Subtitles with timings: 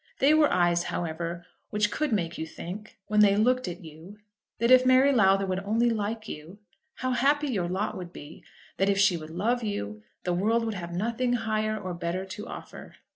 [0.17, 4.17] They were eyes, however, which could make you think, when they looked at you,
[4.57, 6.57] that if Mary Lowther would only like you,
[6.95, 8.43] how happy your lot would be,
[8.77, 12.47] that if she would love you, the world would have nothing higher or better to
[12.47, 12.95] offer.